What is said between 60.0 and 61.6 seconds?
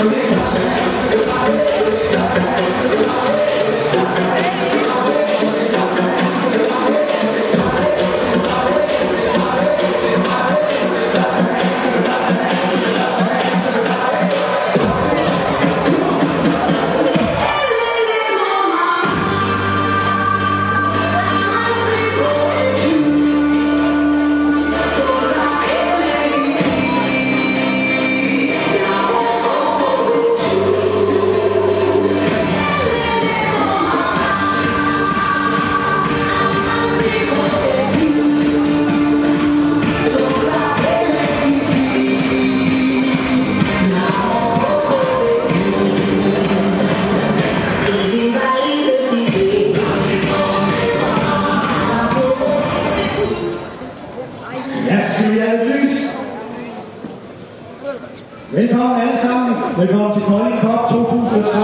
til Kolding Cup 2013.